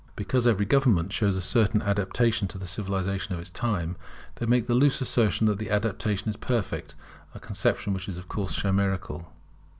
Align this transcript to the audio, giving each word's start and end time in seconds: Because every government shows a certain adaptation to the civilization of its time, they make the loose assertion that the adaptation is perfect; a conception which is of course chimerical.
Because 0.15 0.47
every 0.47 0.65
government 0.65 1.13
shows 1.13 1.35
a 1.35 1.43
certain 1.43 1.79
adaptation 1.83 2.47
to 2.47 2.57
the 2.57 2.65
civilization 2.65 3.35
of 3.35 3.39
its 3.39 3.51
time, 3.51 3.95
they 4.37 4.47
make 4.47 4.65
the 4.65 4.73
loose 4.73 4.99
assertion 4.99 5.45
that 5.45 5.59
the 5.59 5.69
adaptation 5.69 6.27
is 6.27 6.37
perfect; 6.37 6.95
a 7.35 7.39
conception 7.39 7.93
which 7.93 8.09
is 8.09 8.17
of 8.17 8.27
course 8.27 8.55
chimerical. 8.59 9.31